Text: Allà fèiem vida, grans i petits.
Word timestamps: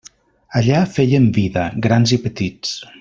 Allà 0.61 0.79
fèiem 0.95 1.27
vida, 1.37 1.67
grans 1.87 2.15
i 2.19 2.21
petits. 2.25 2.73